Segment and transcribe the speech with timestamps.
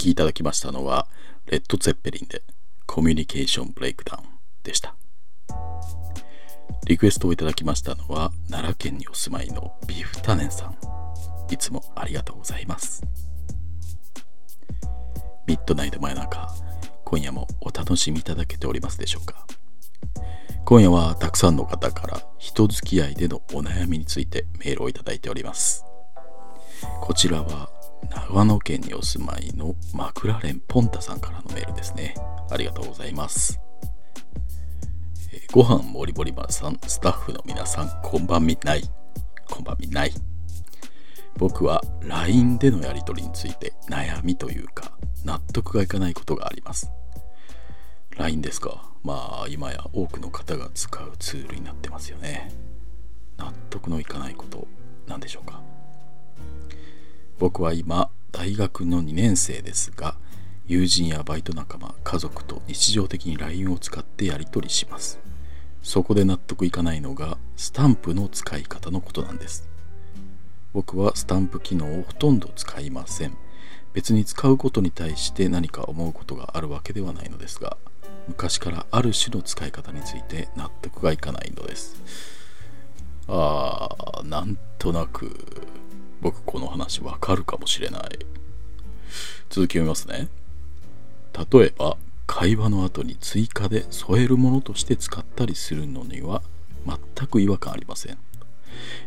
[0.00, 1.06] きいただきましたのは
[1.46, 2.42] レッド・ツェッペリンで
[2.86, 4.24] コミュニケーションブレイクダウン
[4.62, 4.94] でした。
[6.86, 10.76] リクエストをいただきましたのは奈良県にお住まいのビーフタネンさん。
[11.52, 13.02] いつもありがとうございます。
[15.46, 16.48] ミッドナイト真夜中
[17.04, 19.46] 今夜もお楽しみいただけておりますでしょうか？
[20.64, 25.84] 今夜はたくさんの方から人付き合いでのお悩みについてメールをいただいております。
[27.00, 27.68] こちらは
[28.08, 32.14] 長野県にお住まいのマクラレンポンタさんからのメールですね。
[32.50, 33.60] ありがとうございます。
[35.32, 38.82] えー、ご飯もりもり丸さん、スタッフの皆さん、こんばんみない。
[39.48, 40.12] こんばんみない。
[41.36, 44.92] 僕は LINE でのやり取りについて悩みというか
[45.24, 46.90] 納得がいかないことがあります。
[48.16, 48.90] LINE ですか？
[49.02, 52.52] まあ今や多くの方が使うツールになってますよね。
[53.38, 54.66] 納得のいかないこと
[55.06, 55.62] なんでしょうか？
[57.40, 60.16] 僕は今大学の2年生ですが
[60.66, 65.18] 友人やバイト仲間家族と日常的に LINE を使ってやり取りします。
[65.82, 69.66] そこで納得いかないのがスタンプの使い方のことなんです。
[70.74, 73.34] 僕はスタンプ機能をほとんど使いません。
[73.94, 77.78] 別に使うことに対して何か思うことがあるわけではないのですが
[78.28, 81.96] 昔からある種の使い方について納得がいかないのです。
[83.28, 85.34] あーなんとなく
[86.20, 88.02] 僕この話わかるかもしれない。
[89.48, 90.28] 続き読みますね。
[91.32, 96.42] 例えば会話の後に追加で添えるものとして使ったりするのには
[96.86, 98.18] 全く違和感ありません、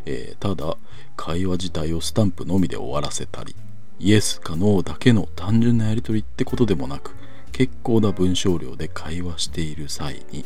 [0.04, 0.76] えー、ただ
[1.16, 3.56] 会話自体をスタンプのみで終わらせたり
[3.98, 7.14] イエスかノーだけの単純なやり取りってことでもなく
[7.52, 10.44] 結構な文章量で会話している際に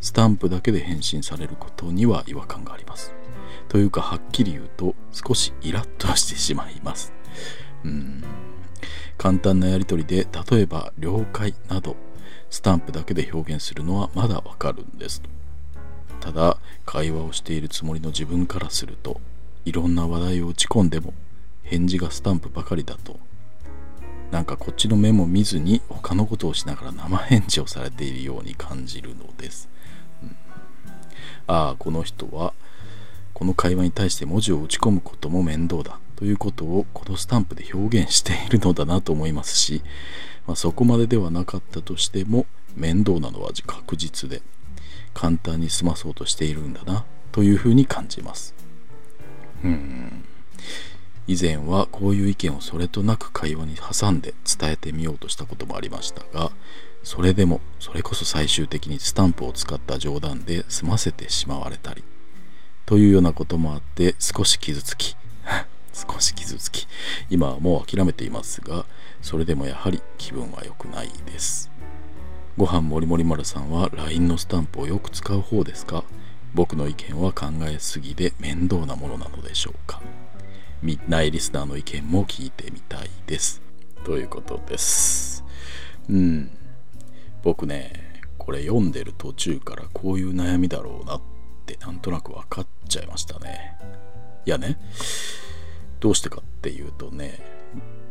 [0.00, 3.17] スタンプだけで返信されることには違和感があります。
[3.68, 7.12] というかはっきり言うと少しイラッとしてしまいます。
[7.84, 8.24] うん。
[9.16, 11.96] 簡単なやり取りで例えば「了解」など
[12.50, 15.22] スタンプだけで表現するのはまだわかるんです。
[16.20, 19.20] ただ会話をしているつもりの自分からすると
[19.64, 21.14] いろんな話題を打ち込んでも
[21.62, 23.18] 返事がスタンプばかりだと
[24.30, 29.68] なんかこっちの目も見ずに他のことをしながら生返事をされているように感じるのです、
[30.22, 30.36] うん、
[31.46, 32.52] ああこの人は
[33.38, 39.82] この会話に対して文字を打ち込むことも面倒だということをこのスタンプで表現しているのだなと思いますし、
[40.48, 44.42] まあ、そこまでではなかったとしても面倒なのは確実で
[45.14, 48.56] 簡単に済まそうとしているんだなというふうに感じます。
[49.62, 50.24] うん。
[51.28, 56.50] 以前はこういう意見をそれとなく会話に挟んで伝えてみようとしたこともありましたが
[57.04, 62.02] それでもそれこそ最終的にスタンプを使った冗談で済ませてしまわれたり
[62.88, 65.14] というようなこともあって少し傷つき
[65.92, 66.86] 少し傷つき
[67.28, 68.86] 今はもう諦めていますが
[69.20, 71.70] それでもやはり気分は良くないです。
[72.56, 76.02] ご飯もりもり丸さんは LINE のスタンプをよく使う方ですか？
[76.54, 80.00] 僕の意見は考えすぎで面倒なものなのでしょうか？
[80.80, 83.60] ミッナイリスナーの意見も聞いてみたいです。
[84.04, 85.44] ということです。
[86.08, 86.50] うん。
[87.42, 91.37] 僕ねこれ読んでる途中からこういう悩みだろうなって
[91.74, 93.76] ってなんとなく分かっちゃいましたね。
[94.46, 94.78] いやね
[96.00, 97.38] どうしてかっていうとね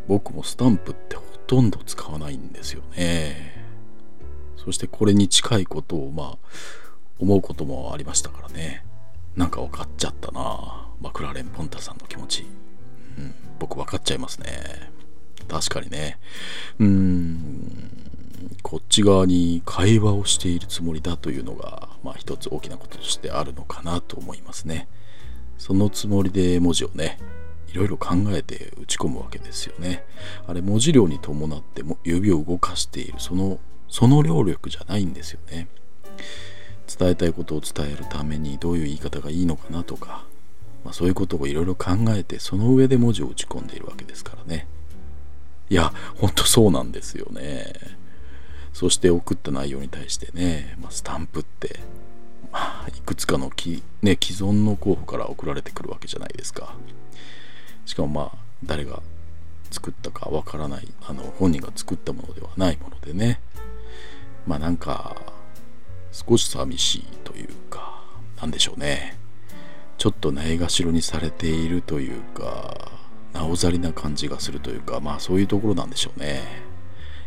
[0.08, 3.66] 僕もスタンプってほとんど使わないんですよね。
[4.58, 6.38] そしてこれに近いことをまあ
[7.20, 8.86] 思うこともありましたからね。
[9.36, 10.88] なんか分かっちゃったな。
[11.02, 12.46] マクラーレン・ポンタさんの気持ち、
[13.18, 14.92] うん、僕分かっちゃいますね。
[15.48, 16.20] 確かにね。
[16.80, 17.97] うーん。
[18.68, 24.90] こっち側に会話をしているつもりだというのが、まあ、一つ大きなこととしてあるのかなと思いますね。
[25.58, 27.18] そのつもりで文字をね、
[27.70, 30.04] いろいろ考えて打ち込むわけですよね。
[30.48, 35.70] あれ文字量に伴っても指を動かしているそのその量力じゃないんですよね。
[36.94, 40.26] 伝えたいことを伝えるためにどういう言い方がいいのかなとか、
[40.84, 44.68] まあ、そういうことをいろいろ考えてその上で文字を打ち込んでいるわけですからね。
[45.70, 47.72] いや、ほんとそうなんですよね。
[48.78, 51.80] そして送った内容に対してね、まあ、スタンプって、
[52.52, 56.76] まあ、いくつかのき、ね、既存の候補から送られてくるわけじゃないですか。
[57.88, 59.02] しかもまあ誰が
[59.72, 63.42] 作ったかわからないあの本人が作ったものではないものでね。
[64.46, 65.16] まあなんか
[66.12, 68.04] 少し寂しいというか
[68.40, 69.18] なんでしょうね。
[69.98, 72.92] ちょっとないがしろにされているというか
[73.34, 76.44] なおざりな感じがするというかまあそういうところなんでしょうね。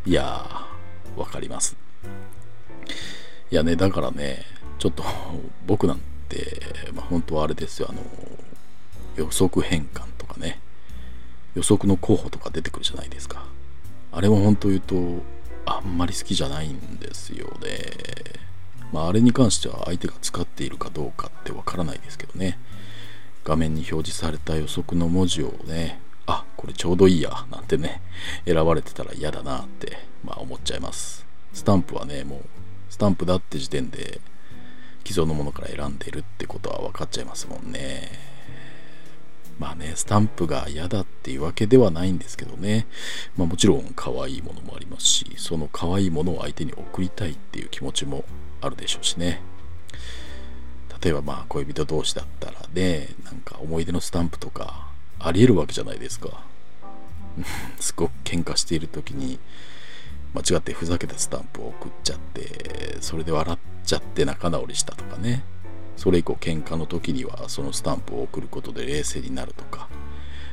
[0.07, 0.70] いやー
[1.17, 1.77] 分かります。
[3.51, 4.45] いやねだからね
[4.79, 5.05] ちょっと
[5.67, 6.63] 僕なんて、
[6.95, 7.89] まあ、本当はあれですよ。
[7.91, 8.01] あの
[9.17, 10.61] 予測変換とかね。
[11.55, 13.45] 予測の候補とか出てくるじゃないですか。
[14.13, 14.95] あれも本当言うと
[15.67, 17.71] あんまり好きじゃないんですよね。
[18.93, 22.59] まああれに関しては相手が使っているかどうかってわからないですけどね。
[23.45, 26.01] 画面に表示された予測の文字をね
[26.61, 28.03] これちょうどいいやなんてね
[28.45, 31.25] 選ばれてたら嫌だなってまあ思っちゃいます。
[31.55, 32.41] スタンプはねもう
[32.91, 34.21] スタンプだって時点で
[35.07, 38.11] 既存のものから選んでるってことは分かっちゃいますもんね。
[39.59, 42.87] まあねスタンプが嫌だっていうわけではないんですけどね、
[43.39, 48.27] まあ、もちろん可愛いものもありますしその可愛いものを相手に送りたいっていう気持ちも
[48.61, 49.41] あるでしょうしね。
[51.03, 56.50] 例えばまあ恋人同士だったらねなんか思い出のスタンプとかありえるわけじゃないですか。
[57.81, 59.39] すごく喧嘩している時に
[60.35, 65.45] 間違ってふざけたスタンプを送っちゃってそれで笑っちゃって仲直りしたとかね。
[65.97, 69.89] それ以降喧嘩の時にはそのスタンプを送ることで冷静になるとか。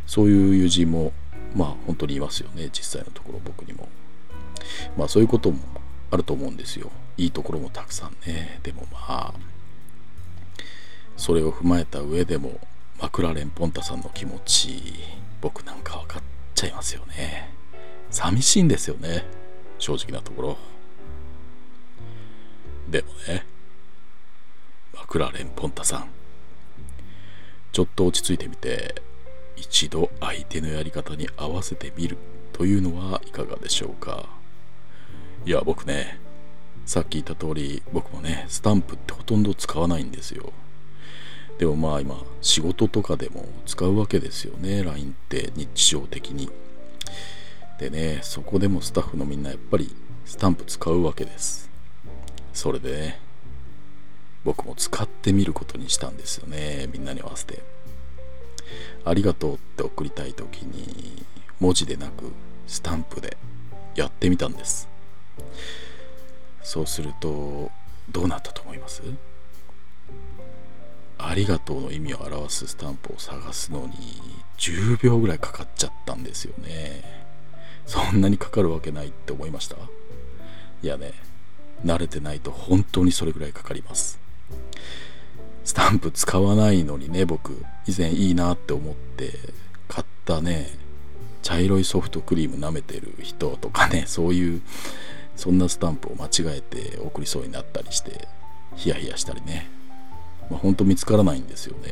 [0.06, 1.13] そういう友人も
[1.56, 2.69] まあ本当にいますよね。
[2.72, 3.88] 実際のところ僕にも。
[4.98, 5.60] まあそういうことも
[6.12, 6.92] あると思うんですよ。
[7.18, 8.60] いいところもたくさんね。
[8.63, 9.34] でもまあ
[11.18, 12.60] それを踏まえた上でも
[13.01, 14.94] マクラレン・ポンタさんの気持ち
[15.42, 17.54] 僕なんか分かってちゃいますよね。
[18.09, 19.24] 寂しいんですよね。
[19.77, 20.57] 正直なところ。
[22.89, 23.45] でもね
[24.95, 26.09] マクラーレン・ポンタさん。
[27.71, 28.95] ちょっと落ち着いてみて
[29.56, 32.18] 一度相手のやり方に合わせてみる
[32.54, 34.25] というのはいかがでしょうか。
[35.45, 36.19] いや僕ね
[36.88, 40.51] さっき言った通り僕もねスタンプってほとんど使わないんですよ。
[41.57, 44.83] でもまあ今仕事とかでも使うわけですよね。
[44.83, 46.50] LINE って日常的に。
[47.80, 49.95] でねそこでもスタッフのみんなやっぱり
[50.25, 51.69] スタンプ使うわけです。
[52.54, 53.19] それでね
[54.44, 56.88] 僕も使ってみることにしたんですよね。
[56.94, 57.62] みんなに合わせて。
[59.03, 61.25] ありがとうって送りたい時に
[61.60, 62.31] 文字でなく
[62.68, 63.38] スタンプで
[63.95, 64.88] やってみたんです。
[66.62, 67.71] そうすると
[68.12, 69.01] どうなったと思います？
[71.19, 73.93] ありがとうの意味を表すスタンプを探すのに
[74.57, 77.03] 10秒ぐらいかかっちゃったんですよね。
[77.85, 79.75] そんなにかかるわけないって思いました？
[80.83, 81.13] いやね
[81.85, 84.19] 慣れてないと本当にそれぐらいかかります。
[85.63, 87.51] スタンプ使わないのにね僕
[87.87, 89.33] 以前いいなって思って
[89.89, 90.69] 買ったね
[91.41, 94.61] 茶色いソフトクリーム舐めてる人とかね そういう
[95.35, 98.27] そんなスタンプを間違えて送りそうになったりして
[98.75, 99.69] ヒヤヒヤしたりね。
[100.49, 101.89] まあ、本当見つからないんですよね。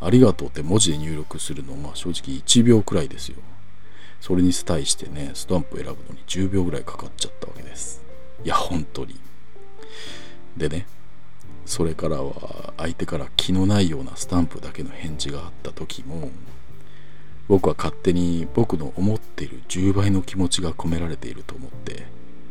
[0.00, 3.36] ありがとうって文字で入力するのは正直1秒くらいですよ。
[4.20, 8.02] それに対してね、スタンプ選ぶのに10秒ぐらいかかっちゃったわけです。
[8.44, 9.16] いや、本当に。
[10.56, 10.86] でね、
[11.66, 16.30] それからは相手から気のないようなスタンプだけの返事があった時も、
[17.48, 22.06] 僕は勝手に僕の思っている10倍の気持ちが込められていると思って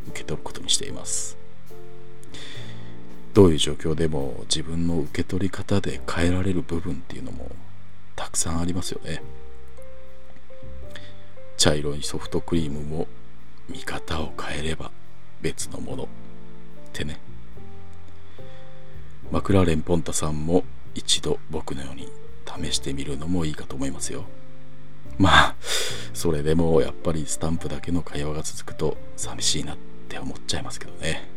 [0.08, 1.41] 受け取ることにしています。
[3.34, 7.50] どういう状況でも自分の受け取り方で変えられる部分っていうのも
[8.14, 9.22] たくさんありますよね。
[11.56, 13.06] 茶色いソフトクリームも
[13.68, 14.90] 見方を変えれば
[15.40, 16.04] 別のもの。
[16.04, 16.06] っ
[16.92, 17.18] てね。
[19.30, 20.64] マクラーレン・ポンタさんも
[20.94, 22.08] 一度僕のように
[22.44, 24.24] 試してみるのもいいかと思いますよ。
[25.18, 25.54] まあ
[26.12, 29.76] それでもやっぱりスタンプだけの会話が続くと寂しいなっ
[30.08, 31.31] て思っちゃいますけどね。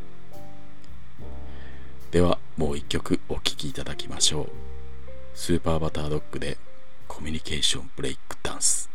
[2.15, 4.49] ではもう一曲お聴きいただきましょう。
[5.33, 6.57] スーパーバタードッグで
[7.09, 8.89] コミュニケーションブレイクダンス。